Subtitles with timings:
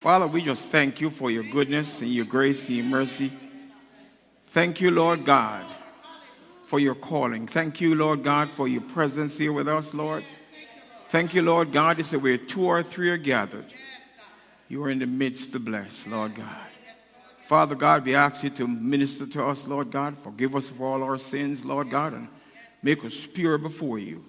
[0.00, 3.30] Father, we just thank you for your goodness and your grace and your mercy.
[4.46, 5.62] Thank you, Lord God,
[6.64, 7.46] for your calling.
[7.46, 10.24] Thank you, Lord God, for your presence here with us, Lord.
[11.08, 12.02] Thank you, Lord God.
[12.02, 13.66] Said where two or three are gathered,
[14.68, 16.66] you are in the midst to bless, Lord God.
[17.42, 20.16] Father God, we ask you to minister to us, Lord God.
[20.16, 22.28] Forgive us of all our sins, Lord God, and
[22.82, 24.24] make us pure before you.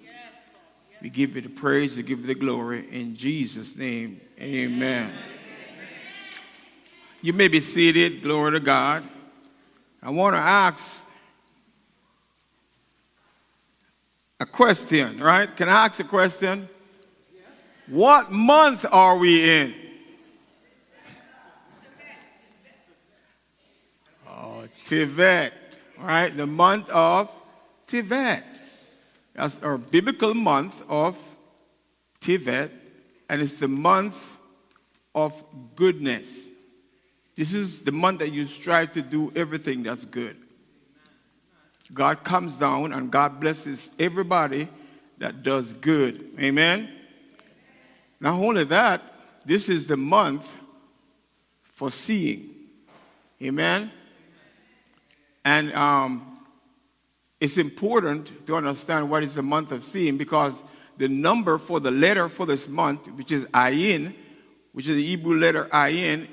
[1.00, 2.86] We give you the praise, we give you the glory.
[2.90, 5.10] In Jesus' name, amen.
[7.24, 9.04] You may be seated, glory to God.
[10.02, 11.06] I want to ask
[14.40, 15.56] a question, right?
[15.56, 16.68] Can I ask a question?
[17.86, 19.74] What month are we in?
[24.28, 25.52] Oh, Tevet,
[25.98, 26.36] right?
[26.36, 27.30] The month of
[27.86, 28.42] Tevet.
[29.34, 31.16] That's our biblical month of
[32.20, 32.72] Tevet,
[33.28, 34.38] and it's the month
[35.14, 35.40] of
[35.76, 36.51] goodness.
[37.34, 40.36] This is the month that you strive to do everything that's good.
[41.94, 44.68] God comes down and God blesses everybody
[45.18, 46.30] that does good.
[46.38, 46.88] Amen?
[48.20, 49.02] Not only that,
[49.44, 50.58] this is the month
[51.62, 52.50] for seeing.
[53.42, 53.90] Amen?
[55.44, 56.38] And um,
[57.40, 60.62] it's important to understand what is the month of seeing because
[60.98, 64.14] the number for the letter for this month, which is Ayin,
[64.72, 66.28] which is the Hebrew letter Ayin,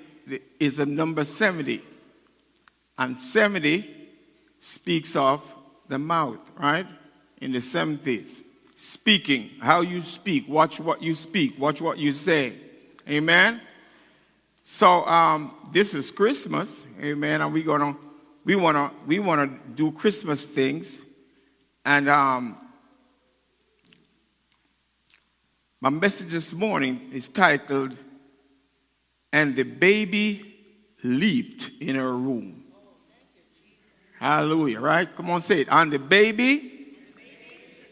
[0.59, 1.81] is the number 70.
[2.97, 3.89] And 70
[4.59, 5.53] speaks of
[5.87, 6.85] the mouth, right?
[7.41, 8.41] In the 70s.
[8.75, 12.53] Speaking, how you speak, watch what you speak, watch what you say.
[13.09, 13.61] Amen?
[14.63, 17.97] So um, this is Christmas, amen, and we're gonna
[18.45, 20.99] we want to we want to do Christmas things,
[21.83, 22.55] and um,
[25.81, 27.95] my message this morning is titled
[29.31, 30.55] "And the Baby
[31.03, 32.63] Leaped in Her Room."
[34.19, 34.79] Hallelujah!
[34.81, 35.15] Right?
[35.15, 35.67] Come on, say it.
[35.71, 36.79] And the baby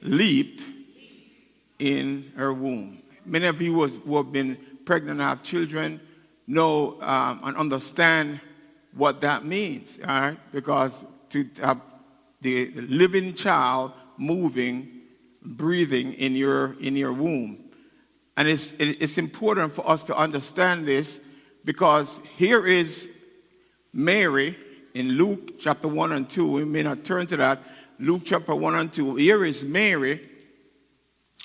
[0.02, 0.66] leaped
[1.80, 3.02] in her womb.
[3.26, 6.00] Many of you who have been pregnant and have children
[6.48, 8.40] know um, and understand
[8.94, 10.38] what that means, all right?
[10.52, 11.82] Because to have
[12.42, 15.02] the living child moving,
[15.42, 17.66] breathing in your, in your womb.
[18.36, 21.22] And it's, it's important for us to understand this
[21.68, 23.12] because here is
[23.92, 24.58] Mary
[24.94, 26.50] in Luke chapter 1 and 2.
[26.50, 27.62] We may not turn to that.
[28.00, 29.16] Luke chapter 1 and 2.
[29.16, 30.30] Here is Mary,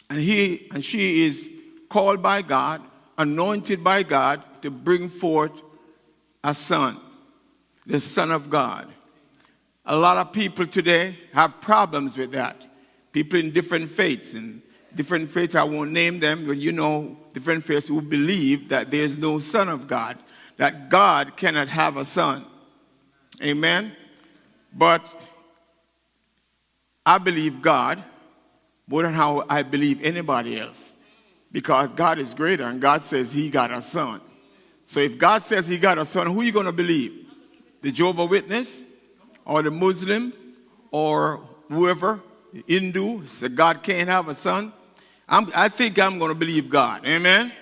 [0.08, 1.50] and, he, and she is
[1.88, 2.82] called by God,
[3.18, 5.60] anointed by God to bring forth
[6.44, 6.98] a son
[7.84, 8.86] the Son of God.
[9.86, 12.64] A lot of people today have problems with that.
[13.10, 14.62] People in different faiths and
[14.94, 19.18] different faiths, I won't name them, but you know, different faiths who believe that there's
[19.18, 20.18] no Son of God,
[20.56, 22.44] that God cannot have a son.
[23.42, 23.92] Amen?
[24.72, 25.04] But
[27.04, 28.02] I believe God
[28.86, 30.92] more than how I believe anybody else
[31.50, 34.20] because God is greater and God says He got a son.
[34.86, 37.22] So if God says He got a son, who are you going to believe?
[37.82, 38.86] the Jehovah Witness
[39.44, 40.32] or the Muslim
[40.90, 42.20] or whoever,
[42.66, 44.72] Hindu, that God can't have a son.
[45.28, 47.06] I'm, i think I'm going to believe God.
[47.06, 47.52] Amen?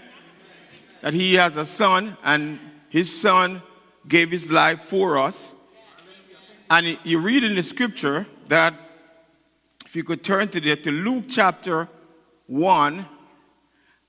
[1.02, 3.62] That He has a son and His son
[4.08, 5.52] gave His life for us.
[6.68, 8.74] And you read in the scripture that,
[9.84, 11.88] if you could turn to there, to Luke chapter
[12.46, 13.06] 1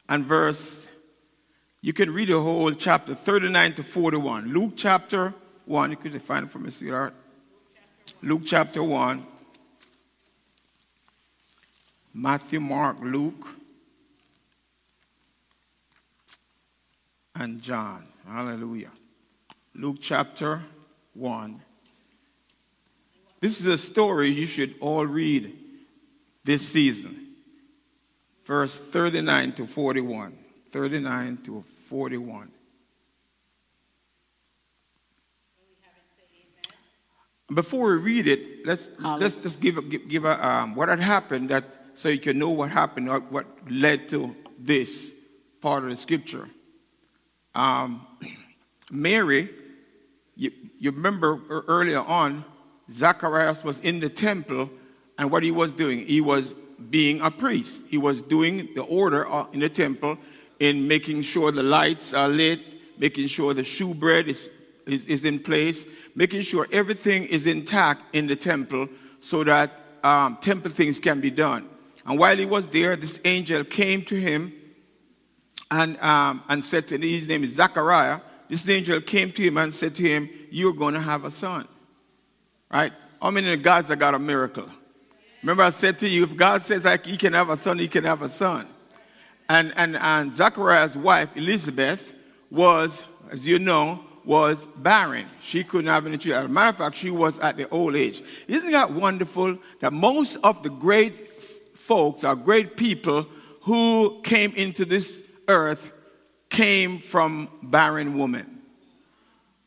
[0.10, 0.88] and verse,
[1.82, 4.54] you can read the whole chapter 39 to 41.
[4.54, 5.34] Luke chapter
[5.66, 5.90] 1.
[5.90, 7.16] You could find it for me, sweetheart.
[8.22, 9.26] Luke chapter 1.
[12.14, 13.48] Matthew, Mark, Luke,
[17.36, 18.08] and John.
[18.28, 18.92] Hallelujah.
[19.74, 20.62] Luke chapter
[21.14, 21.62] 1.
[23.40, 25.58] This is a story you should all read
[26.44, 27.30] this season.
[28.46, 30.38] Verse 39 to 41.
[30.68, 32.52] 39 to 41.
[37.54, 41.50] Before we read it, let's let's just give give, give a, um, what had happened
[41.50, 45.14] that so you can know what happened what led to this
[45.62, 46.50] part of the scripture.
[47.54, 48.06] Um,
[48.92, 49.50] Mary,
[50.36, 52.46] you, you remember earlier on,
[52.90, 54.70] Zacharias was in the temple,
[55.18, 56.56] and what he was doing, he was
[56.90, 57.86] being a priest.
[57.88, 60.18] He was doing the order uh, in the temple
[60.60, 62.60] in making sure the lights are lit,
[63.00, 64.50] making sure the shewbread is,
[64.86, 65.86] is, is in place,
[66.16, 68.88] making sure everything is intact in the temple
[69.20, 69.72] so that
[70.04, 71.68] um, temple things can be done.
[72.06, 74.54] And while he was there, this angel came to him
[75.70, 78.20] and, um, and said to him, his name is Zachariah.
[78.50, 81.68] This angel came to him and said to him, You're going to have a son.
[82.70, 82.92] Right?
[83.22, 84.70] How many of God's that got a miracle?
[85.42, 87.88] Remember, I said to you, if God says like, he can have a son, he
[87.88, 88.68] can have a son.
[89.50, 92.14] And, and, and Zachariah's wife, Elizabeth,
[92.50, 95.28] was, as you know, was barren.
[95.40, 96.46] She couldn't have any children.
[96.46, 98.22] As a matter of fact, she was at the old age.
[98.48, 101.42] Isn't that wonderful that most of the great
[101.92, 103.28] folks or great people
[103.64, 105.92] who came into this earth
[106.48, 108.62] came from barren women?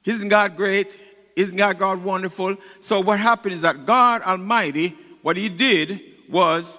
[0.07, 0.99] Isn't God great?
[1.37, 2.57] Isn't God, God wonderful?
[2.81, 6.01] So what happened is that God Almighty, what he did
[6.31, 6.79] was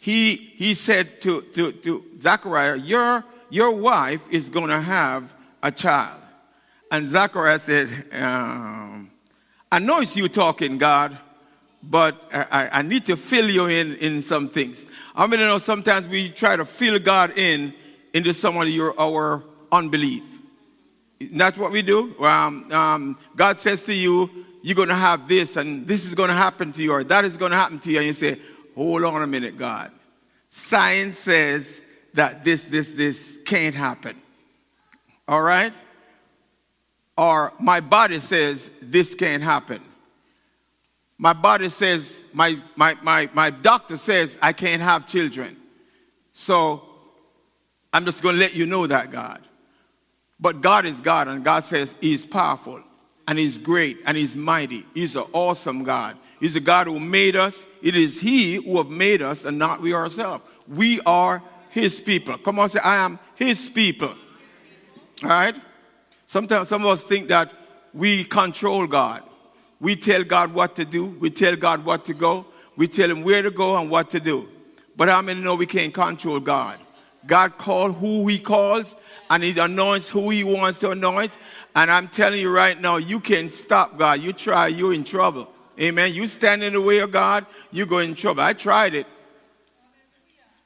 [0.00, 5.72] he, he said to, to, to Zachariah, your, your wife is going to have a
[5.72, 6.20] child.
[6.90, 9.10] And Zachariah said, um,
[9.72, 11.16] I know it's you talking, God,
[11.82, 14.86] but I, I, need to fill you in in some things.
[15.14, 17.74] I mean, you know, sometimes we try to fill God in
[18.12, 20.24] into some of your, our unbelief.
[21.20, 22.18] That's what we do.
[22.24, 24.30] Um, um, God says to you,
[24.62, 27.24] you're going to have this, and this is going to happen to you, or that
[27.24, 27.98] is going to happen to you.
[27.98, 28.38] And you say,
[28.74, 29.92] hold on a minute, God.
[30.50, 31.82] Science says
[32.14, 34.16] that this, this, this can't happen.
[35.28, 35.72] All right?
[37.16, 39.82] Or my body says this can't happen.
[41.18, 45.56] My body says, my, my, my, my doctor says I can't have children.
[46.32, 46.82] So
[47.92, 49.40] I'm just going to let you know that, God.
[50.38, 52.82] But God is God, and God says He's powerful,
[53.26, 54.84] and He's great, and He's mighty.
[54.92, 56.18] He's an awesome God.
[56.38, 57.64] He's a God who made us.
[57.82, 60.44] It is He who have made us, and not we ourselves.
[60.68, 62.36] We are His people.
[62.36, 64.14] Come on, say, I am His people.
[65.22, 65.56] All right?
[66.26, 67.50] Sometimes some of us think that
[67.94, 69.22] we control God.
[69.80, 72.46] We tell God what to do, we tell God what to go,
[72.76, 74.48] we tell Him where to go and what to do.
[74.96, 76.78] But how many know we can't control God?
[77.26, 78.96] God calls who He calls,
[79.28, 81.36] and He anoints who He wants to anoint.
[81.74, 84.20] And I'm telling you right now, you can't stop God.
[84.20, 85.52] You try, you're in trouble.
[85.78, 86.14] Amen.
[86.14, 88.42] You stand in the way of God, you go in trouble.
[88.42, 89.06] I tried it.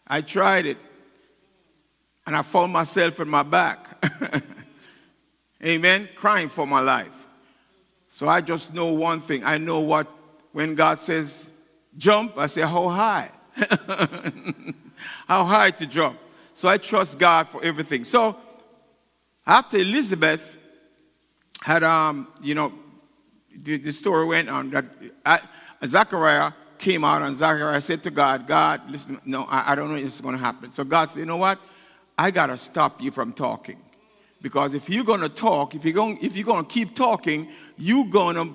[0.07, 0.79] I tried it.
[2.27, 4.05] And I found myself in my back.
[5.65, 6.09] Amen.
[6.15, 7.20] Crying for my life.
[8.13, 9.45] So I just know one thing.
[9.45, 10.09] I know what,
[10.51, 11.49] when God says
[11.97, 13.31] jump, I say, how high?
[15.29, 16.19] how high to jump?
[16.53, 18.05] So I trust God for everything.
[18.05, 18.37] So
[19.47, 20.59] after Elizabeth
[21.63, 22.73] had, um, you know,
[23.57, 25.49] the, the story went on that
[25.87, 29.97] Zachariah came out and Zachariah said to God, God, listen, no, I, I don't know
[29.97, 30.73] if it's going to happen.
[30.73, 31.61] So God said, you know what?
[32.19, 33.81] I got to stop you from talking.
[34.43, 37.49] Because if you're going to talk, if you're going, if you're going to keep talking,
[37.77, 38.55] you're going to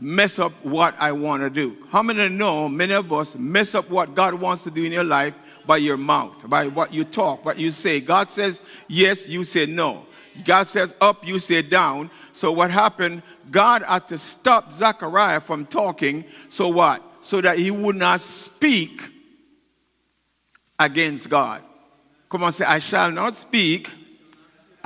[0.00, 1.76] mess up what I want to do.
[1.90, 5.04] How many know many of us mess up what God wants to do in your
[5.04, 8.00] life by your mouth, by what you talk, what you say?
[8.00, 10.06] God says yes, you say no.
[10.44, 12.10] God says up, you say down.
[12.32, 13.22] So what happened?
[13.50, 16.24] God had to stop Zechariah from talking.
[16.48, 17.02] So what?
[17.20, 19.02] So that he would not speak
[20.78, 21.62] against God.
[22.28, 23.90] Come on, say, I shall not speak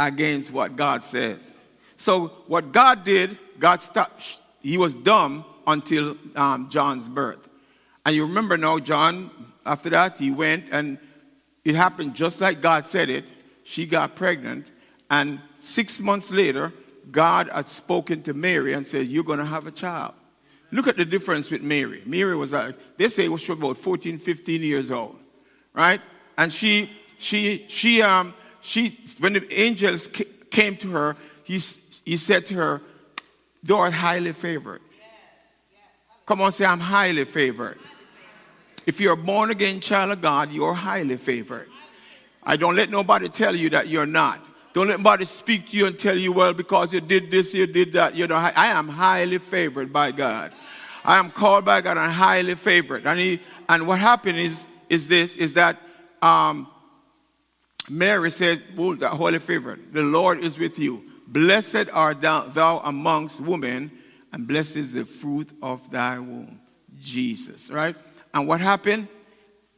[0.06, 1.56] against what God says.
[1.96, 4.38] So, what God did, God stopped.
[4.60, 7.48] He was dumb until um, John's birth.
[8.04, 9.30] And you remember now, John,
[9.64, 10.98] after that, he went and
[11.64, 13.32] it happened just like God said it.
[13.62, 14.66] She got pregnant.
[15.10, 16.72] And six months later,
[17.10, 20.14] God had spoken to Mary and said, You're going to have a child.
[20.72, 22.02] Look at the difference with Mary.
[22.06, 25.16] Mary was, like, they say, was about 14, 15 years old,
[25.74, 26.00] right?
[26.38, 28.32] And she, she, she, um,
[28.62, 30.08] she, when the angels
[30.50, 31.58] came to her, he,
[32.04, 32.82] he said to her,
[33.62, 34.80] Thou art highly favored.
[36.26, 37.78] Come on, say, I'm highly favored.
[38.86, 41.68] If you're a born again child of God, you're highly favored.
[42.42, 44.48] I don't let nobody tell you that you're not.
[44.72, 47.66] Don't let nobody speak to you and tell you, well, because you did this, you
[47.66, 48.14] did that.
[48.14, 50.52] You know, I am highly favored by God.
[51.04, 53.06] I am called by God and highly favored.
[53.06, 55.80] And, he, and what happened is, is this, is that
[56.22, 56.68] um,
[57.90, 61.04] Mary said, oh, holy favor, the Lord is with you.
[61.26, 63.90] Blessed art thou, thou amongst women,
[64.32, 66.60] and blessed is the fruit of thy womb,
[67.00, 67.70] Jesus.
[67.70, 67.96] Right?
[68.32, 69.08] And what happened?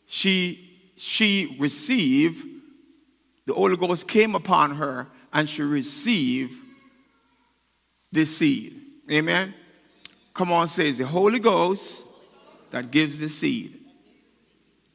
[0.06, 2.46] She she received,
[3.46, 6.62] the Holy Ghost came upon her, and she received
[8.12, 8.80] the seed.
[9.10, 9.54] Amen.
[10.32, 12.04] Come on, says the Holy Ghost
[12.70, 13.80] that gives the seed.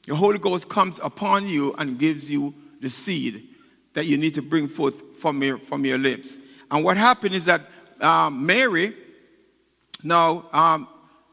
[0.08, 3.50] The Holy Ghost comes upon you and gives you the seed
[3.94, 6.38] that you need to bring forth from your, from your lips.
[6.72, 7.62] And what happened is that
[8.00, 8.96] um, Mary,
[10.04, 10.88] now, um,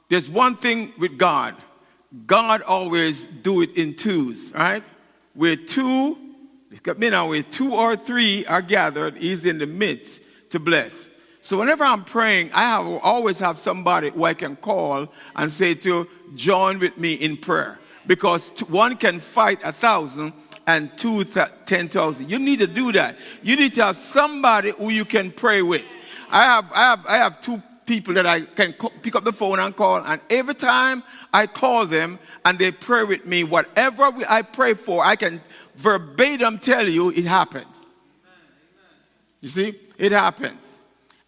[0.09, 1.55] there's one thing with God.
[2.27, 4.85] God always do it in twos, right?
[5.35, 6.19] Where two
[6.99, 11.09] You know, where two or three are gathered, he's in the midst to bless.
[11.41, 15.75] So whenever I'm praying, I have, always have somebody who I can call and say
[15.75, 17.79] to join with me in prayer.
[18.07, 20.33] Because one can fight a thousand
[20.67, 22.29] and two th- ten thousand.
[22.29, 23.17] You need to do that.
[23.43, 25.85] You need to have somebody who you can pray with.
[26.31, 29.33] I have, I have, I have two people that I can co- pick up the
[29.33, 34.11] phone and call, and every time I call them and they pray with me, whatever
[34.29, 35.41] I pray for, I can
[35.77, 37.87] verbatim tell you it happens.
[39.41, 40.81] You see, it happens.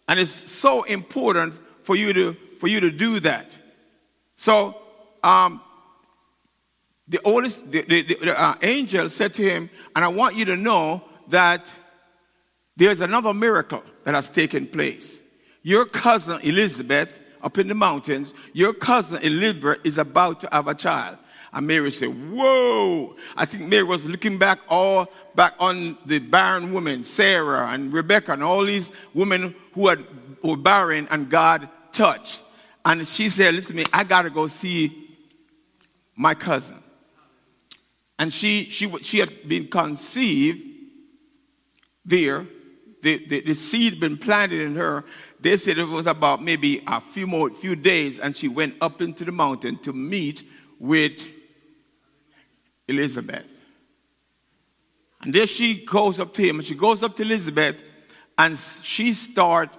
[0.07, 1.53] And it's so important
[1.83, 3.57] for you to, for you to do that.
[4.35, 4.75] So,
[5.23, 5.61] um,
[7.09, 10.55] the oldest, the, the, the uh, angel said to him, and I want you to
[10.55, 11.73] know that
[12.77, 15.19] there's another miracle that has taken place.
[15.63, 20.75] Your cousin Elizabeth up in the mountains, your cousin Elizabeth is about to have a
[20.75, 21.17] child.
[21.51, 23.15] And Mary said, Whoa!
[23.35, 28.33] I think Mary was looking back all back on the barren women, Sarah and Rebecca,
[28.33, 30.05] and all these women who had
[30.43, 32.43] were barren and God touched.
[32.85, 35.17] And she said, Listen to me, I gotta go see
[36.15, 36.77] my cousin.
[38.19, 40.61] And she she she had been conceived
[42.05, 42.45] there.
[43.01, 45.05] The, the, the seed been planted in her.
[45.39, 49.01] They said it was about maybe a few more few days, and she went up
[49.01, 50.43] into the mountain to meet
[50.79, 51.29] with
[52.89, 53.47] Elizabeth.
[55.21, 57.81] And there she goes up to him, and she goes up to Elizabeth,
[58.37, 59.69] and she start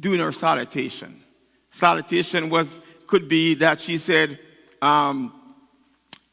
[0.00, 1.22] doing her salutation.
[1.68, 4.38] Salutation was could be that she said,
[4.80, 5.30] um,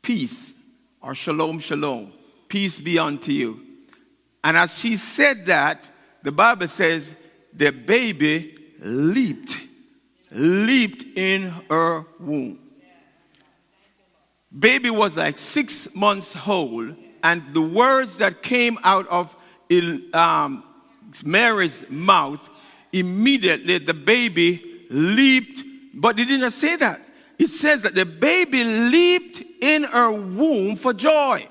[0.01, 0.53] "Peace"
[1.01, 2.11] or "Shalom, shalom,
[2.47, 3.65] peace be unto you."
[4.43, 5.89] And as she said that,
[6.23, 7.15] the Bible says
[7.53, 9.59] the baby leaped,
[10.31, 12.59] leaped in her womb.
[14.57, 19.35] Baby was like six months old, and the words that came out of
[20.13, 20.63] um,
[21.23, 22.49] Mary's mouth
[22.91, 25.63] immediately the baby leaped,
[25.93, 26.99] but it didn't say that.
[27.37, 31.47] It says that the baby leaped in her womb for joy.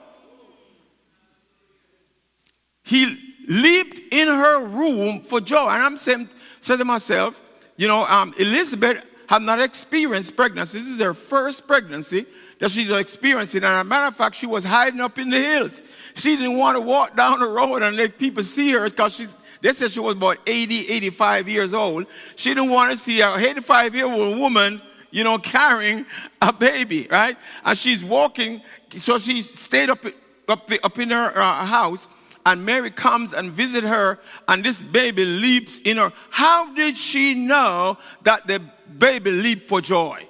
[2.82, 5.68] He leaped in her womb for joy.
[5.68, 6.28] And I'm saying,
[6.60, 7.40] saying to myself,
[7.76, 10.78] you know, um, Elizabeth had not experienced pregnancy.
[10.78, 12.26] This is her first pregnancy
[12.58, 13.58] that she's experiencing.
[13.58, 15.82] And as a matter of fact, she was hiding up in the hills.
[16.14, 19.36] She didn't want to walk down the road and let people see her because she's,
[19.60, 22.06] they said she was about 80, 85 years old.
[22.36, 26.06] She didn't want to see a 85 year old woman, you know, carrying
[26.40, 27.36] a baby, right?
[27.64, 30.04] And she's walking, so she stayed up,
[30.48, 32.08] up, the, up in her uh, house.
[32.46, 36.12] And Mary comes and visit her, and this baby leaps in her.
[36.30, 38.62] How did she know that the
[38.98, 40.26] baby leaped for joy?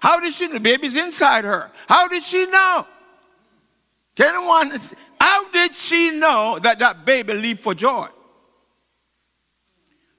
[0.00, 0.54] How did she know?
[0.54, 1.70] The baby's inside her.
[1.86, 2.86] How did she know?
[4.16, 4.72] Can anyone,
[5.20, 8.08] how did she know that that baby leaped for joy?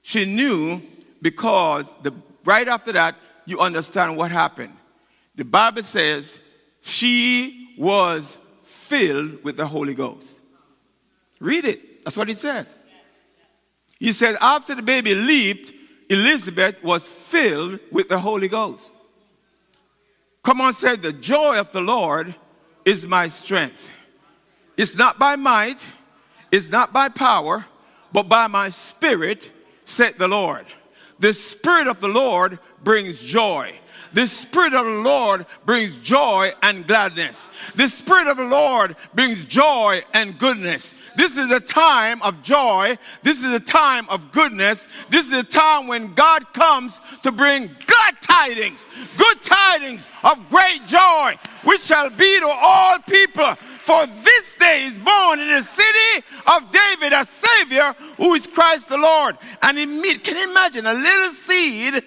[0.02, 0.80] She knew
[1.20, 2.12] because the,
[2.44, 4.76] right after that, you understand what happened.
[5.34, 6.40] The Bible says
[6.80, 10.40] she was filled with the Holy Ghost.
[11.40, 12.04] Read it.
[12.04, 12.78] That's what it says.
[13.98, 15.72] He said, after the baby leaped,
[16.10, 18.96] Elizabeth was filled with the Holy Ghost.
[20.42, 22.34] Come on, say, the joy of the Lord
[22.84, 23.90] is my strength.
[24.76, 25.88] It's not by might,
[26.50, 27.64] it's not by power,
[28.12, 29.52] but by my spirit,
[29.84, 30.66] said the Lord.
[31.22, 33.78] The spirit of the Lord brings joy.
[34.12, 37.48] The Spirit of the Lord brings joy and gladness.
[37.76, 41.00] The Spirit of the Lord brings joy and goodness.
[41.16, 42.98] This is a time of joy.
[43.22, 44.86] This is a time of goodness.
[45.08, 48.86] This is a time when God comes to bring good tidings,
[49.16, 53.54] good tidings of great joy, which shall be to all people.
[53.54, 58.88] For this day is born in the city of David a Savior who is Christ
[58.88, 59.36] the Lord.
[59.62, 62.02] And immediately, can you imagine a little seed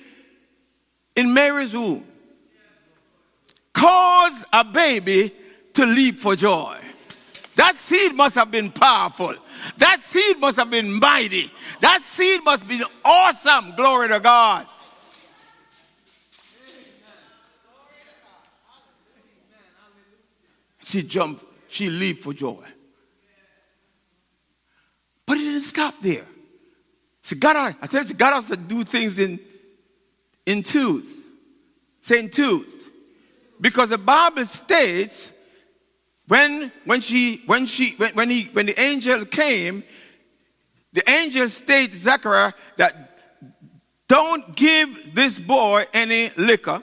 [1.15, 2.05] in Mary's womb
[3.74, 5.31] cause a baby
[5.74, 6.77] to leap for joy.
[7.55, 9.35] That seed must have been powerful.
[9.77, 11.51] That seed must have been mighty.
[11.81, 13.75] That seed must have been awesome.
[13.75, 14.65] Glory to God.
[20.83, 21.43] She jumped,
[21.75, 22.65] she leaped for joy.
[25.25, 26.25] But it didn't stop there.
[27.22, 29.39] See, God, I said God has to do things in
[30.46, 31.22] in twos.
[32.01, 32.84] Say in twos.
[33.60, 35.34] Because the Bible states
[36.27, 39.84] when, when, she, when, she, when, when, he, when the angel came,
[40.94, 43.20] the angel stated to Zechariah that
[44.08, 46.82] don't give this boy any liquor,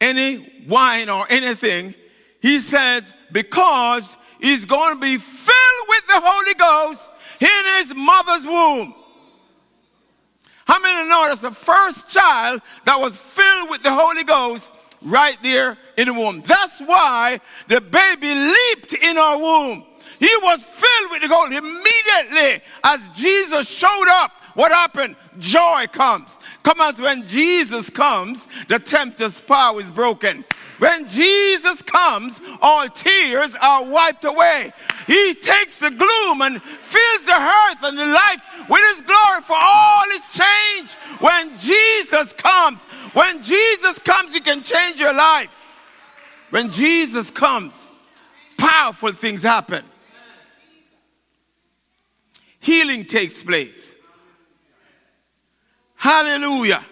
[0.00, 1.94] any wine or anything.
[2.40, 7.10] He says, because he's going to be filled with the Holy Ghost
[7.40, 8.94] in his mother's womb.
[10.66, 14.72] How many know that's the first child that was filled with the Holy Ghost
[15.02, 16.42] right there in the womb?
[16.46, 19.84] That's why the baby leaped in our womb.
[20.20, 24.30] He was filled with the Holy Ghost immediately as Jesus showed up.
[24.54, 25.16] What happened?
[25.38, 26.38] Joy comes.
[26.62, 30.44] Come on, when Jesus comes, the tempter's power is broken.
[30.78, 34.72] When Jesus comes, all tears are wiped away.
[35.06, 39.56] He takes the gloom and fills the earth and the life with his glory for
[39.58, 40.94] all is changed.
[41.20, 42.82] When Jesus comes,
[43.14, 45.60] when Jesus comes, he can change your life.
[46.50, 48.02] When Jesus comes,
[48.58, 49.84] powerful things happen.
[52.60, 53.93] Healing takes place.
[56.04, 56.84] Hallelujah.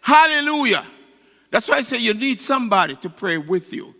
[0.00, 0.84] Hallelujah.
[1.52, 3.94] That's why I say you need somebody to pray with you.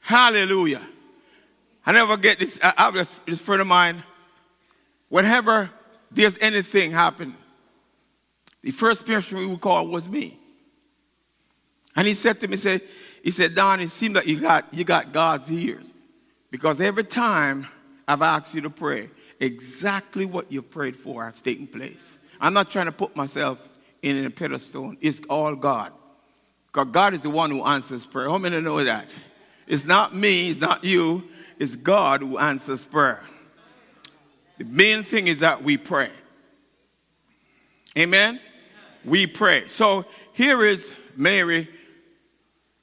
[0.00, 0.80] Hallelujah.
[1.84, 2.58] I never get this.
[2.62, 4.02] I, I this, this friend of mine,
[5.10, 5.68] whenever
[6.10, 7.36] there's anything happen,
[8.62, 10.38] the first person we would call was me.
[11.94, 12.80] And he said to me, said,
[13.22, 15.92] he said, Don, it seems like you got, you got God's ears.
[16.50, 17.66] Because every time
[18.08, 19.10] I've asked you to pray,
[19.42, 22.16] exactly what you prayed for has taken place.
[22.40, 23.70] I'm not trying to put myself
[24.00, 24.94] in a pedestal.
[25.00, 25.92] It's all God.
[26.68, 28.28] Because God is the one who answers prayer.
[28.28, 29.12] How many know that?
[29.66, 31.24] It's not me, it's not you,
[31.58, 33.22] it's God who answers prayer.
[34.58, 36.10] The main thing is that we pray.
[37.98, 38.40] Amen?
[39.04, 39.68] We pray.
[39.68, 41.68] So here is Mary.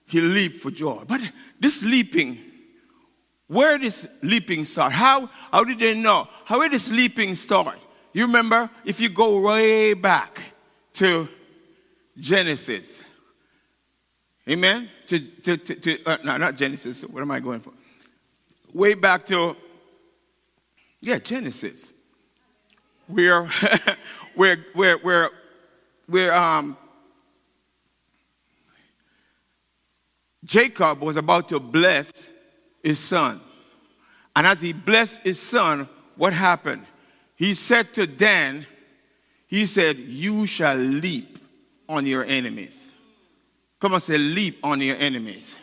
[0.06, 1.04] He leaped for joy.
[1.08, 1.22] But
[1.60, 2.38] this leaping,
[3.50, 4.94] where did this leaping start?
[4.94, 6.30] How, how did they know?
[6.46, 7.78] How did this leaping start?
[8.14, 10.42] You remember, if you go way back,
[11.00, 11.30] to
[12.18, 13.02] Genesis.
[14.50, 14.90] Amen?
[15.08, 17.04] To, to, to, to uh, no, not Genesis.
[17.04, 17.72] What am I going for?
[18.74, 19.56] Way back to,
[21.00, 21.94] yeah, Genesis.
[23.08, 23.46] Where,
[24.36, 25.30] where, where, where,
[26.08, 26.76] where um,
[30.44, 32.30] Jacob was about to bless
[32.84, 33.42] his son.
[34.36, 36.86] And as he blessed his son, what happened?
[37.36, 38.66] He said to Dan,
[39.48, 41.40] he said, You shall leap
[41.88, 42.90] on your enemies.
[43.80, 45.58] Come on, say, leap on your enemies.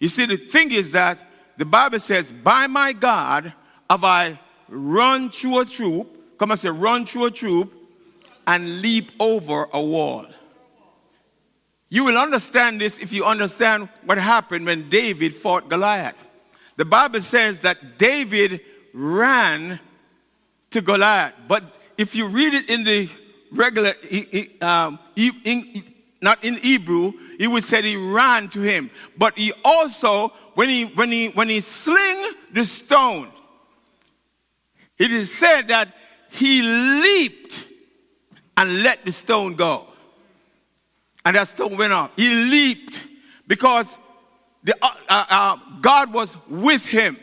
[0.00, 1.24] You see, the thing is that
[1.56, 3.52] the Bible says, By my God
[3.88, 6.38] have I run through a troop.
[6.38, 7.72] Come on, say, run through a troop
[8.46, 10.26] and leap over a wall.
[11.88, 16.24] You will understand this if you understand what happened when David fought Goliath.
[16.76, 18.60] The Bible says that David
[18.92, 19.80] ran
[20.70, 21.34] to Goliath.
[21.48, 23.08] But if you read it in the
[23.52, 23.94] regular,
[24.60, 25.82] um, in,
[26.20, 28.90] not in Hebrew, he would say he ran to him.
[29.16, 33.28] But he also, when he, when he, when he sling the stone,
[34.98, 35.94] it is said that
[36.30, 37.66] he leaped
[38.56, 39.86] and let the stone go.
[41.26, 42.12] And that stone went off.
[42.14, 43.04] He leaped
[43.48, 43.98] because
[44.62, 47.16] the, uh, uh, uh, God was with him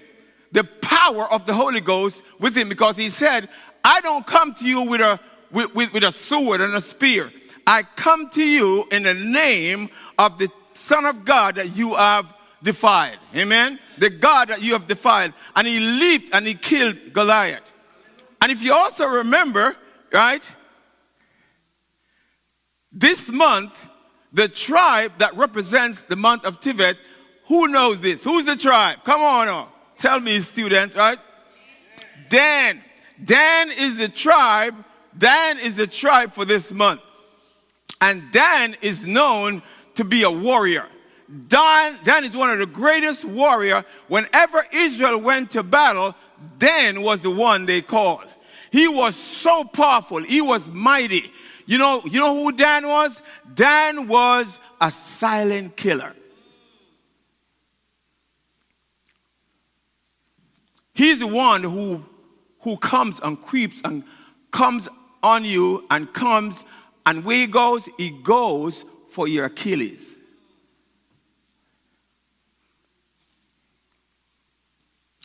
[0.51, 3.47] the power of the Holy Ghost with him because he said,
[3.81, 7.31] I don't come to you with a, with, with, with a sword and a spear.
[7.65, 9.89] I come to you in the name
[10.19, 13.19] of the Son of God that you have defied.
[13.33, 13.79] Amen?
[13.99, 15.33] The God that you have defied.
[15.55, 17.71] And he leaped and he killed Goliath.
[18.41, 19.77] And if you also remember,
[20.11, 20.51] right,
[22.91, 23.87] this month,
[24.34, 26.98] the tribe that represents the month of Tevet,
[27.46, 28.24] who knows this?
[28.24, 29.04] Who's the tribe?
[29.04, 29.67] Come on, on.
[29.98, 31.19] Tell me, students, right?
[32.30, 32.82] Dan.
[33.24, 34.84] Dan is the tribe.
[35.17, 37.02] Dan is the tribe for this month.
[38.02, 39.62] And Dan is known
[39.96, 40.88] to be a warrior.
[41.48, 43.86] Dan, Dan is one of the greatest warrior.
[44.08, 46.15] Whenever Israel went to battle,
[46.58, 48.26] Dan was the one they called.
[48.72, 50.22] He was so powerful.
[50.24, 51.32] He was mighty.
[51.65, 53.22] You know, you know who Dan was?
[53.53, 56.15] Dan was a silent killer.
[60.93, 62.03] He's the one who,
[62.61, 64.03] who comes and creeps and
[64.51, 64.87] comes
[65.21, 66.65] on you and comes
[67.05, 70.15] and where he goes, he goes for your Achilles.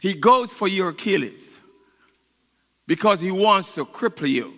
[0.00, 1.58] He goes for your Achilles
[2.86, 4.54] because he wants to cripple you.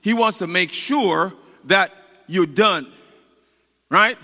[0.00, 1.32] He wants to make sure
[1.64, 1.92] that
[2.26, 2.92] you're done.
[3.90, 4.16] Right?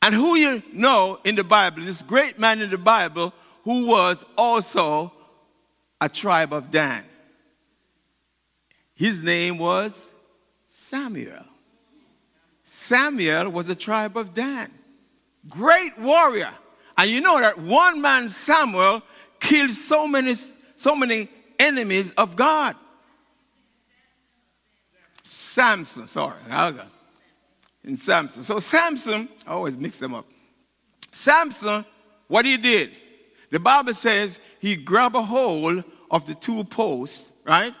[0.00, 4.24] And who you know in the Bible, this great man in the Bible who was
[4.36, 5.12] also
[6.00, 7.04] a tribe of Dan.
[8.94, 10.08] His name was
[10.66, 11.46] Samuel.
[12.64, 14.70] Samuel was a tribe of Dan.
[15.48, 16.52] Great warrior.
[16.98, 19.02] And you know that one man, Samuel,
[19.38, 20.34] killed so many,
[20.76, 22.76] so many enemies of God.
[25.22, 26.38] Samson, sorry.
[27.84, 28.44] In Samson.
[28.44, 30.26] So Samson, I always mix them up.
[31.12, 31.84] Samson,
[32.28, 32.90] what he did,
[33.50, 37.74] the Bible says he grabbed a hold of the two posts, right?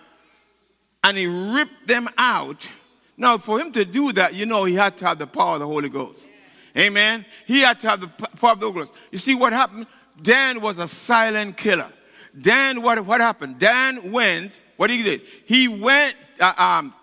[1.04, 2.68] And he ripped them out.
[3.16, 5.60] Now, for him to do that, you know, he had to have the power of
[5.60, 6.30] the Holy Ghost.
[6.76, 7.24] Amen.
[7.46, 8.94] He had to have the power of the Holy Ghost.
[9.10, 9.86] You see what happened?
[10.20, 11.92] Dan was a silent killer.
[12.38, 13.58] Dan, what, what happened?
[13.58, 15.22] Dan went, what he did?
[15.46, 16.94] He went, uh, um,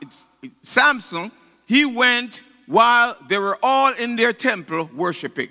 [0.62, 1.32] Samson,
[1.66, 5.50] he went while they were all in their temple worshiping.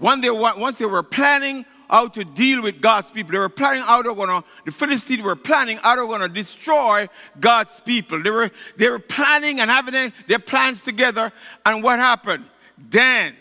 [0.00, 3.32] They, once they were planning how to deal with God's people.
[3.32, 6.08] They were planning how they were going to, the Philistines were planning how they were
[6.08, 7.08] going to destroy
[7.38, 8.22] God's people.
[8.22, 11.32] They were, they were planning and having their plans together.
[11.64, 12.44] And what happened?
[12.88, 13.34] Dan,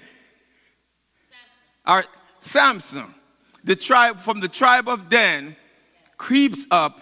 [1.85, 2.05] our
[2.39, 3.13] Samson,
[3.63, 5.55] the tribe from the tribe of Dan,
[6.17, 7.01] creeps up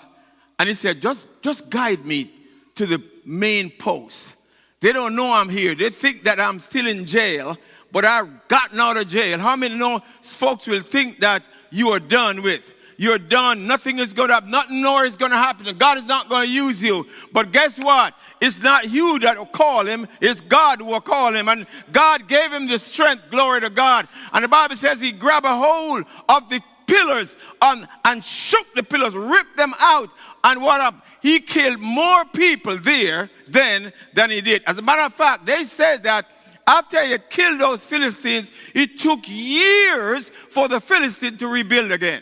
[0.57, 2.31] and he said, just, just guide me
[2.75, 4.35] to the main post.
[4.79, 5.75] They don't know I'm here.
[5.75, 7.57] They think that I'm still in jail
[7.93, 9.37] but I've gotten out of jail.
[9.37, 12.73] How many know folks will think that you are done with?
[12.97, 13.67] You're done.
[13.67, 14.49] Nothing is going to happen.
[14.49, 15.77] Nothing more is going to happen.
[15.77, 17.07] God is not going to use you.
[17.31, 18.15] But guess what?
[18.41, 20.07] It's not you that will call him.
[20.21, 21.47] It's God who will call him.
[21.47, 23.29] And God gave him the strength.
[23.29, 24.07] Glory to God.
[24.31, 26.61] And the Bible says he grabbed a hold of the
[26.93, 30.09] pillars and, and shook the pillars, ripped them out.
[30.43, 31.05] And what up?
[31.21, 34.63] He killed more people there then than he did.
[34.67, 36.27] As a matter of fact, they said that
[36.67, 42.21] after he had killed those Philistines, it took years for the Philistines to rebuild again.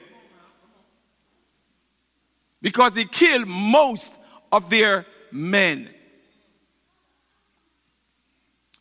[2.61, 4.15] Because he killed most
[4.51, 5.89] of their men.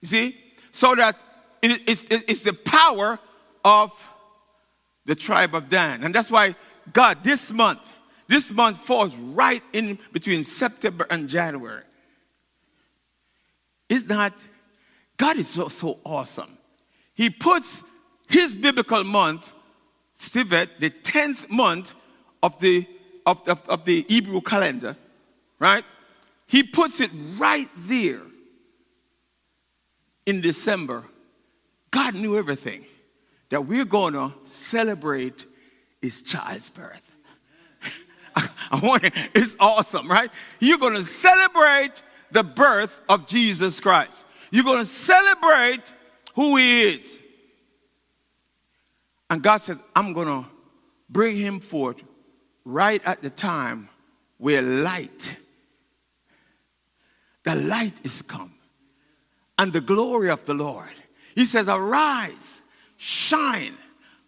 [0.01, 0.37] You see?
[0.73, 1.21] So that
[1.63, 3.19] it's, it's the power
[3.65, 4.10] of
[5.07, 6.03] the tribe of Dan.
[6.03, 6.55] And that's why
[6.93, 7.81] God, this month,
[8.29, 11.83] this month falls right in between September and January.
[13.89, 14.33] Is not
[15.21, 16.57] God is so, so awesome.
[17.13, 17.83] He puts
[18.27, 19.53] his biblical month,
[20.19, 21.93] Tevet, the 10th month
[22.43, 22.87] of the,
[23.27, 24.97] of, of, of the Hebrew calendar,
[25.59, 25.85] right?
[26.47, 28.23] He puts it right there
[30.25, 31.05] in December.
[31.91, 32.87] God knew everything
[33.51, 35.47] that we're going to celebrate
[36.01, 37.03] his child's birth.
[38.35, 40.31] I, I want it, it's awesome, right?
[40.59, 44.25] You're going to celebrate the birth of Jesus Christ.
[44.51, 45.93] You're going to celebrate
[46.35, 47.19] who He is.
[49.29, 50.45] And God says, I'm going to
[51.09, 52.03] bring him forth
[52.65, 53.89] right at the time
[54.39, 55.37] where light,
[57.45, 58.55] the light is come,
[59.57, 60.89] and the glory of the Lord.
[61.37, 62.63] He says, Arise,
[63.01, 63.75] shine,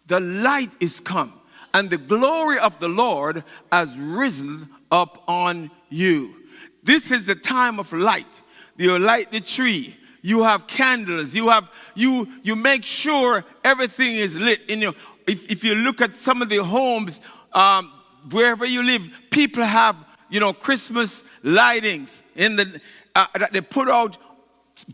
[0.07, 1.31] the light is come,
[1.75, 6.35] and the glory of the Lord has risen up on you.
[6.81, 8.41] This is the time of light.
[8.75, 14.39] You light the tree, you have candles, you have, you, you make sure everything is
[14.39, 14.93] lit in your,
[15.27, 17.91] if, if you look at some of the homes, um,
[18.31, 19.95] wherever you live, people have,
[20.31, 22.81] you know, Christmas lightings in the,
[23.15, 24.17] uh, that they put out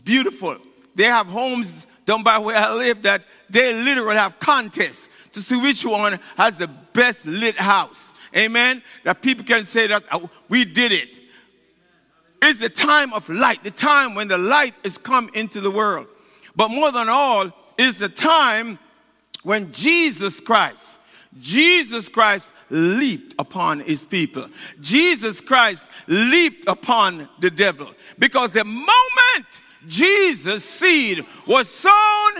[0.04, 0.58] beautiful.
[0.94, 5.56] They have homes down by where I live that they literally have contests to see
[5.56, 8.12] which one has the best lit house.
[8.36, 8.82] Amen.
[9.04, 11.08] That people can say that oh, we did it.
[12.42, 15.70] it is the time of light, the time when the light is come into the
[15.70, 16.06] world.
[16.56, 18.78] But more than all, is the time
[19.42, 20.98] when Jesus Christ,
[21.40, 24.48] Jesus Christ leaped upon his people.
[24.80, 27.88] Jesus Christ leaped upon the devil.
[28.18, 32.32] Because the moment Jesus' seed was sown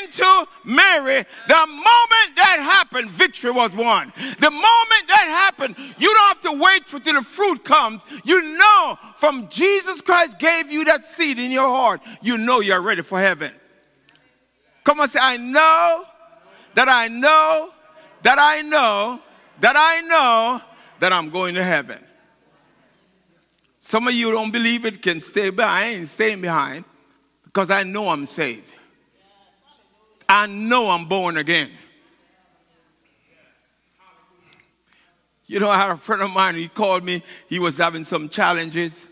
[0.00, 4.12] into Mary, the moment that happened, victory was won.
[4.16, 8.02] The moment that happened, you don't have to wait for the fruit comes.
[8.24, 12.82] You know from Jesus Christ gave you that seed in your heart, you know you're
[12.82, 13.52] ready for heaven.
[14.84, 16.04] Come on, say, I know
[16.74, 17.72] that I know
[18.22, 19.20] that I know
[19.60, 20.60] that I know
[20.98, 22.04] that I'm going to heaven.
[23.90, 25.84] Some of you don't believe it can stay behind.
[25.84, 26.84] I ain't staying behind
[27.42, 28.72] because I know I'm saved.
[30.28, 31.72] I know I'm born again.
[35.46, 38.28] You know, I had a friend of mine, he called me, he was having some
[38.28, 39.08] challenges.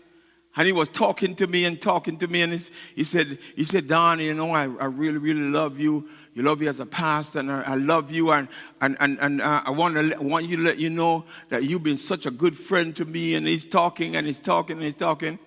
[0.55, 3.87] And he was talking to me and talking to me, and he said, he said,
[3.87, 6.09] Don, you know, I, I really, really love you.
[6.33, 8.47] You love you as a pastor, and I, I love you, and,
[8.81, 11.83] and, and, and uh, I, want to, want you to let you know that you've
[11.83, 13.35] been such a good friend to me.
[13.35, 15.37] And he's talking, and he's talking, and he's talking.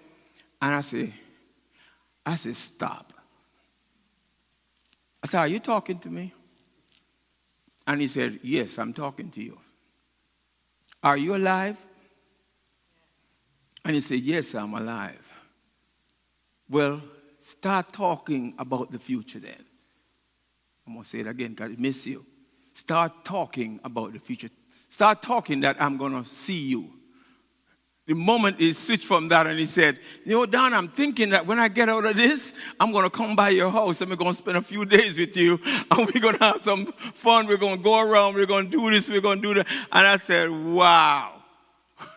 [0.61, 1.13] And I say,
[2.25, 3.13] I say, stop.
[5.23, 6.33] I said, Are you talking to me?
[7.87, 9.59] And he said, Yes, I'm talking to you.
[11.03, 11.85] Are you alive?
[13.85, 15.29] And he said, Yes, I'm alive.
[16.69, 17.03] Well,
[17.39, 19.65] start talking about the future then.
[20.87, 22.25] I'm going to say it again because I miss you.
[22.73, 24.49] Start talking about the future.
[24.89, 26.91] Start talking that I'm going to see you.
[28.07, 31.47] The moment he switched from that and he said, You know, Don, I'm thinking that
[31.47, 34.17] when I get out of this, I'm going to come by your house and we're
[34.17, 37.47] going to spend a few days with you and we're going to have some fun.
[37.47, 38.35] We're going to go around.
[38.35, 39.09] We're going to do this.
[39.09, 39.67] We're going to do that.
[39.93, 41.43] And I said, Wow.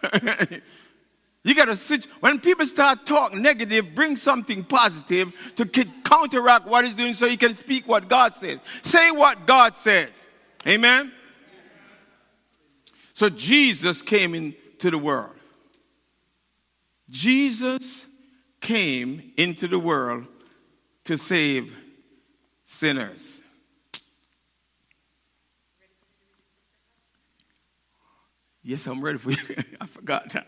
[1.45, 2.05] you got to switch.
[2.21, 5.65] When people start talking negative, bring something positive to
[6.03, 8.60] counteract what he's doing so you can speak what God says.
[8.81, 10.25] Say what God says.
[10.67, 11.12] Amen.
[13.13, 15.36] So Jesus came into the world.
[17.12, 18.08] Jesus
[18.60, 20.25] came into the world
[21.03, 21.77] to save
[22.63, 23.39] sinners.
[28.63, 29.63] Yes, I'm ready for you.
[29.79, 30.47] I forgot that.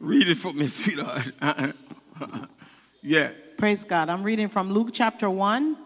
[0.00, 1.30] Read it for me, sweetheart.
[3.02, 3.30] yeah.
[3.58, 4.08] Praise God.
[4.08, 5.76] I'm reading from Luke chapter 1,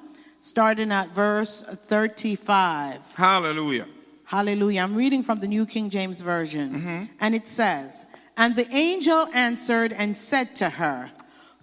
[0.40, 3.00] starting at verse 35.
[3.16, 3.88] Hallelujah.
[4.24, 4.82] Hallelujah.
[4.82, 6.70] I'm reading from the New King James Version.
[6.70, 7.04] Mm-hmm.
[7.20, 11.10] And it says, and the angel answered and said to her,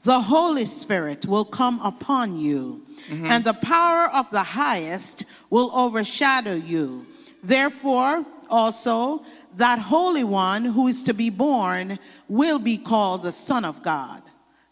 [0.04, 3.28] The Holy Spirit will come upon you, mm-hmm.
[3.28, 7.08] and the power of the highest will overshadow you.
[7.44, 9.24] Therefore, also,
[9.56, 14.22] that Holy One who is to be born will be called the Son of God.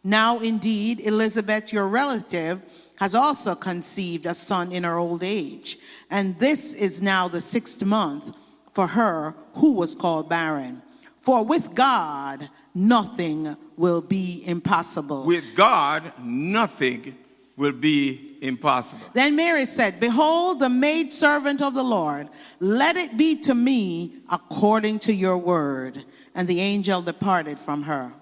[0.04, 2.62] Now, indeed, Elizabeth, your relative,
[3.00, 5.78] has also conceived a son in her old age,
[6.12, 8.36] and this is now the sixth month
[8.74, 10.82] for her who was called barren.
[11.22, 15.26] For with God, nothing will be impossible.
[15.26, 17.16] With God, nothing
[17.60, 19.06] will be impossible.
[19.14, 22.30] Then Mary said, Behold, the maidservant of the Lord,
[22.62, 26.06] let it be to me according to your word.
[26.34, 28.14] And the angel departed from her.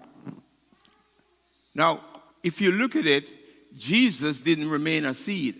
[1.76, 2.02] Now,
[2.44, 3.30] if you look at it,
[3.78, 5.56] Jesus didn't remain a seed,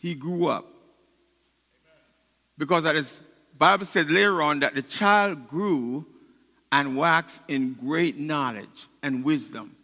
[0.00, 0.66] he grew up.
[2.58, 3.20] Because as
[3.56, 6.04] Bible said later on that the child grew
[6.72, 9.75] and waxed in great knowledge and wisdom.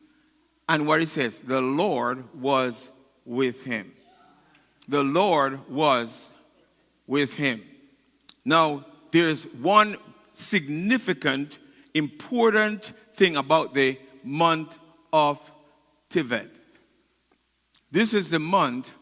[0.73, 2.91] And what he says, the Lord was
[3.27, 3.93] with him.
[4.89, 6.31] The Lord was
[7.07, 7.63] with him.
[8.43, 9.99] Now, there's one
[10.33, 11.59] significant,
[11.93, 14.79] important thing about the month
[15.13, 15.39] of
[16.09, 16.49] Tevet.
[17.91, 18.95] This is the month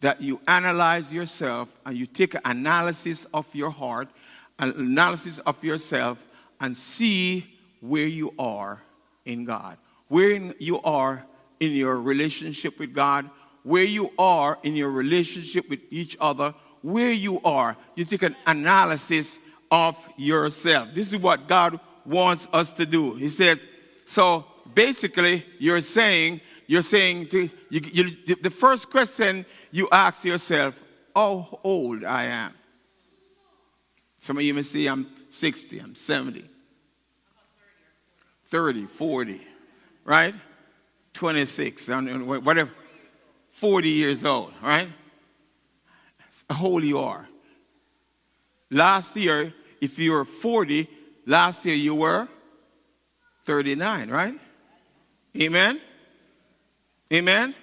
[0.00, 4.08] that you analyze yourself and you take an analysis of your heart,
[4.58, 6.26] an analysis of yourself,
[6.60, 7.46] and see
[7.78, 8.82] where you are
[9.24, 9.78] in God,
[10.12, 11.24] where you are
[11.58, 13.30] in your relationship with God,
[13.62, 17.78] where you are in your relationship with each other, where you are.
[17.94, 19.38] You take an analysis
[19.70, 20.90] of yourself.
[20.92, 23.14] This is what God wants us to do.
[23.14, 23.66] He says,
[24.04, 24.44] so
[24.74, 27.80] basically, you're saying, you're saying to, you,
[28.26, 30.82] you, the first question you ask yourself,
[31.16, 32.52] how old I am.
[34.18, 36.44] Some of you may say I'm 60, I'm 70,
[38.44, 39.46] 30, 40,
[40.04, 40.34] right?
[41.14, 42.70] 26, whatever,
[43.50, 44.88] 40 years old, right?
[46.48, 47.28] How old you are.
[48.70, 50.88] Last year, if you were 40,
[51.26, 52.28] last year you were
[53.44, 54.34] 39, right?
[55.40, 55.80] Amen?
[57.12, 57.54] Amen?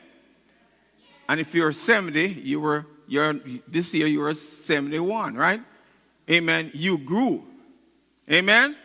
[1.27, 3.33] And if you're 70, you were you're,
[3.67, 5.61] this year you were 71, right?
[6.29, 6.69] Amen.
[6.75, 7.43] You grew.
[8.31, 8.75] Amen.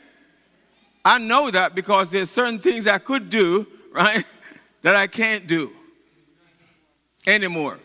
[1.05, 4.25] I know that because there's certain things I could do, right,
[4.83, 5.71] that I can't do
[7.27, 7.79] anymore.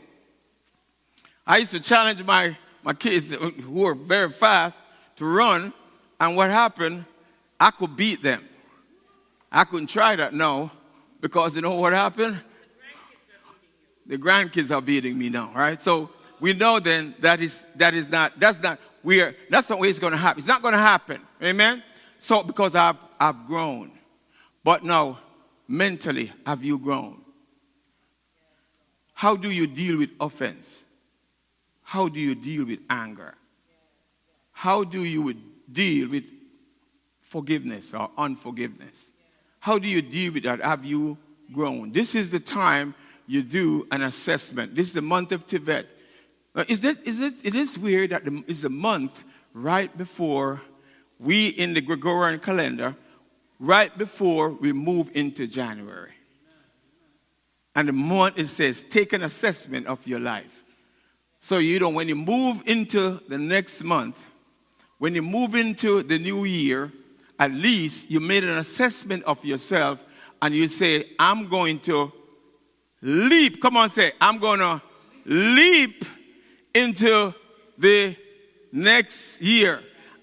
[1.45, 4.81] I used to challenge my, my kids who were very fast
[5.17, 5.73] to run,
[6.19, 7.05] and what happened?
[7.59, 8.43] I could beat them.
[9.51, 10.71] I couldn't try that, now
[11.21, 12.41] because you know what happened?
[14.09, 15.79] the grandkids are beating me now, right?
[15.79, 19.79] So we know then that is that is not that's not we are that's not
[19.79, 20.39] what it's going to happen.
[20.39, 21.83] It's not going to happen, amen.
[22.17, 23.91] So because I've I've grown,
[24.63, 25.19] but now
[25.67, 27.21] mentally have you grown?
[29.13, 30.85] How do you deal with offense?
[31.83, 33.35] How do you deal with anger?
[34.51, 35.35] How do you
[35.71, 36.25] deal with
[37.19, 39.11] forgiveness or unforgiveness?
[39.59, 40.61] How do you deal with that?
[40.61, 41.17] Have you
[41.51, 41.91] grown?
[41.91, 42.95] This is the time
[43.27, 44.75] you do an assessment.
[44.75, 45.43] This is the month of.
[46.55, 50.61] Uh, is it, is it, it is weird that the, it's a month right before
[51.19, 52.95] we in the Gregorian calendar,
[53.59, 56.13] right before we move into January.
[57.75, 60.63] And the month it says, take an assessment of your life.
[61.39, 64.25] So you know, when you move into the next month,
[64.97, 66.91] when you move into the new year,
[67.37, 70.03] at least you made an assessment of yourself
[70.41, 72.11] and you say, I'm going to
[73.01, 73.61] leap.
[73.61, 74.81] Come on, say, I'm going to
[75.25, 76.03] leap
[76.73, 77.33] into
[77.77, 78.15] the
[78.71, 79.81] next year.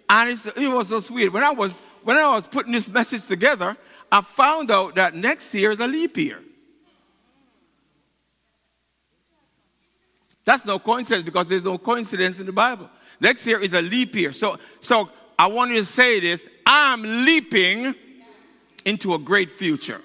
[0.08, 1.32] And it was so sweet.
[1.32, 3.76] When I was when I was putting this message together,
[4.12, 6.38] I found out that next year is a leap year.
[10.44, 12.88] That's no coincidence because there's no coincidence in the Bible.
[13.18, 14.32] Next year is a leap year.
[14.32, 17.92] So, so I want you to say this I'm leaping
[18.84, 20.00] into a great future.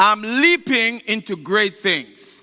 [0.00, 2.40] I'm leaping into great things.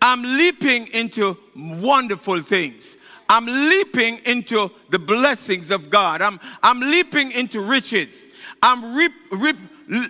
[0.00, 2.96] I'm leaping into wonderful things.
[3.30, 6.20] I'm leaping into the blessings of God.
[6.20, 8.28] I'm, I'm leaping into riches.
[8.60, 8.82] I'm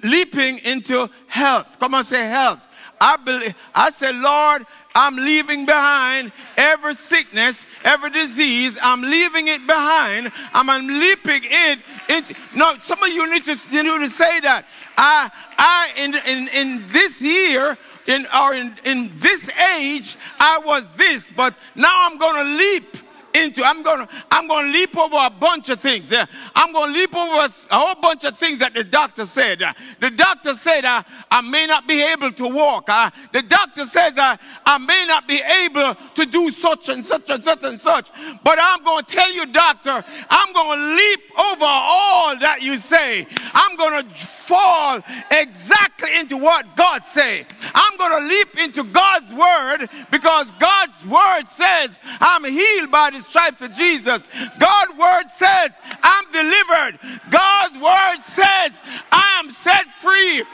[0.03, 1.77] leaping into health.
[1.79, 2.67] Come on, say health.
[2.99, 4.63] I believe, I said, Lord,
[4.95, 8.79] I'm leaving behind every sickness, every disease.
[8.83, 10.33] I'm leaving it behind.
[10.55, 12.35] I'm, I'm leaping it into.
[12.57, 14.65] No, some of you need to, you need to say that.
[14.97, 20.91] I, I, in, in, in this year, in, or in, in this age, I was
[20.95, 22.97] this, but now I'm going to leap
[23.35, 26.13] into i'm gonna i'm gonna leap over a bunch of things
[26.55, 29.63] i'm gonna leap over a, whole bunch of things that the doctor said.
[30.01, 34.19] The doctor said uh, i may not be able to walk uh, the doctor says
[34.19, 38.11] I, i may not be able to do such and such and such and such.
[38.43, 43.27] But i'm gonna tell you doctor i'm gonna leap over all that you say.
[43.55, 50.51] I'm gonna fall exactly into what god say i'm gonna leap into god's word because
[50.53, 54.27] god's word says i'm healed by the the stripes of Jesus.
[54.59, 56.99] God's word says, I'm delivered.
[57.31, 60.45] God's word says, I am set free.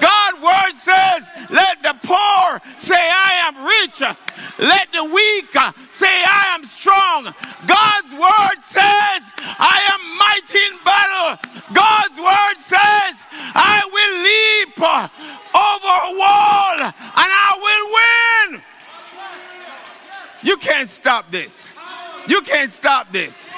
[0.00, 4.00] God's word says, let the poor say, I am rich.
[4.60, 7.24] Let the weak say, I am strong.
[7.66, 9.22] God's word says,
[9.58, 11.36] I am mighty in battle.
[11.74, 13.14] God's word says,
[13.54, 14.78] I will leap
[15.54, 18.60] over a wall and I will win.
[20.42, 21.69] You can't stop this.
[22.28, 23.48] You can't stop this.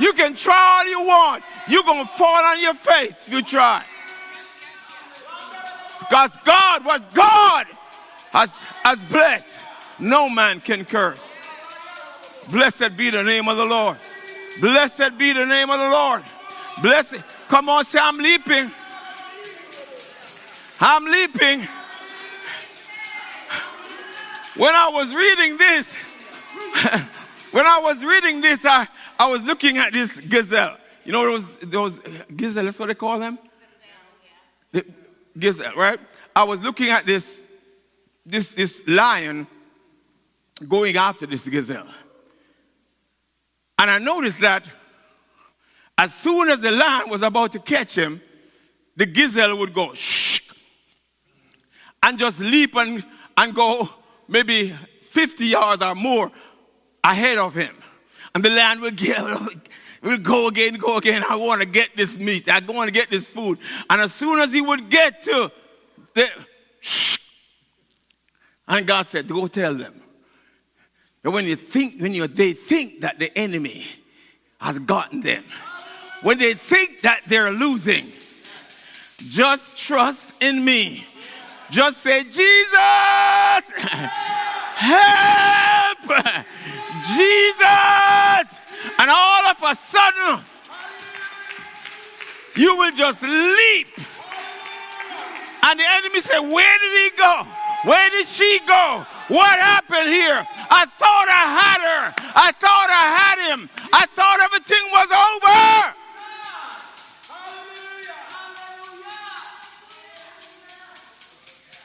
[0.00, 1.44] You can try all you want.
[1.68, 3.82] You're going to fall on your face if you try.
[6.08, 7.66] Because God, what God
[8.32, 12.50] has, has blessed, no man can curse.
[12.52, 13.96] Blessed be the name of the Lord.
[14.60, 16.22] Blessed be the name of the Lord.
[16.82, 17.48] Blessed.
[17.48, 18.70] Come on, say, I'm leaping.
[20.80, 21.60] I'm leaping.
[24.56, 25.96] When I was reading this,
[27.52, 28.86] When I was reading this, I,
[29.18, 30.76] I was looking at this gazelle.
[31.04, 31.98] You know those those
[32.36, 33.38] gazelle, that's what they call them?
[34.72, 34.84] The
[35.38, 35.98] gazelle, right?
[36.34, 37.42] I was looking at this
[38.24, 39.46] this this lion
[40.68, 41.88] going after this gazelle.
[43.78, 44.64] And I noticed that
[45.96, 48.20] as soon as the lion was about to catch him,
[48.96, 50.40] the gazelle would go shh
[52.02, 53.04] and just leap and,
[53.36, 53.88] and go
[54.28, 54.68] maybe
[55.02, 56.30] 50 yards or more
[57.02, 57.76] ahead of him.
[58.34, 58.92] And the land will,
[60.02, 61.24] will go again, go again.
[61.28, 62.48] I want to get this meat.
[62.48, 63.58] I want to get this food.
[63.88, 65.50] And as soon as he would get to
[66.14, 66.28] the,
[68.68, 69.94] and God said, go tell them.
[71.22, 73.84] That when you think, when you, they think that the enemy
[74.60, 75.44] has gotten them,
[76.22, 78.04] when they think that they're losing,
[79.32, 80.94] just trust in me.
[81.70, 82.74] Just say, Jesus,
[84.76, 86.46] help!
[87.20, 88.96] Jesus!
[88.98, 90.40] And all of a sudden,
[92.56, 93.88] you will just leap.
[95.62, 97.44] And the enemy said, Where did he go?
[97.84, 99.04] Where did she go?
[99.28, 100.42] What happened here?
[100.70, 102.14] I thought I had her.
[102.36, 103.68] I thought I had him.
[103.92, 105.96] I thought everything was over.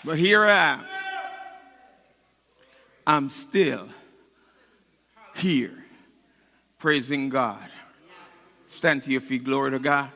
[0.05, 0.85] But here I am.
[3.07, 3.89] I'm still
[5.35, 5.85] here
[6.79, 7.69] praising God.
[8.67, 10.11] Stand to your feet, glory to God.